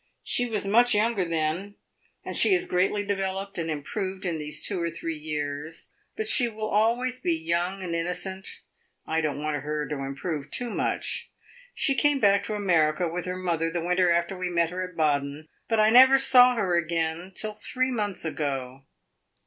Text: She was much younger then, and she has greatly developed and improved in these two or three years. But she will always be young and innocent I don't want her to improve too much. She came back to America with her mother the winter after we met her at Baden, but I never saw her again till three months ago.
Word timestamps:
She 0.23 0.49
was 0.49 0.65
much 0.65 0.95
younger 0.95 1.23
then, 1.25 1.75
and 2.25 2.35
she 2.35 2.53
has 2.53 2.65
greatly 2.65 3.05
developed 3.05 3.59
and 3.59 3.69
improved 3.69 4.25
in 4.25 4.39
these 4.39 4.65
two 4.65 4.81
or 4.81 4.89
three 4.89 5.15
years. 5.15 5.93
But 6.17 6.27
she 6.27 6.47
will 6.47 6.69
always 6.69 7.19
be 7.19 7.35
young 7.35 7.83
and 7.83 7.93
innocent 7.93 8.63
I 9.05 9.21
don't 9.21 9.37
want 9.43 9.61
her 9.61 9.87
to 9.87 9.99
improve 10.03 10.49
too 10.49 10.71
much. 10.71 11.29
She 11.75 11.93
came 11.93 12.19
back 12.19 12.41
to 12.45 12.55
America 12.55 13.07
with 13.07 13.25
her 13.27 13.37
mother 13.37 13.69
the 13.69 13.85
winter 13.85 14.09
after 14.09 14.35
we 14.35 14.49
met 14.49 14.71
her 14.71 14.81
at 14.89 14.97
Baden, 14.97 15.47
but 15.69 15.79
I 15.79 15.91
never 15.91 16.17
saw 16.17 16.55
her 16.55 16.75
again 16.75 17.31
till 17.35 17.53
three 17.53 17.91
months 17.91 18.25
ago. 18.25 18.85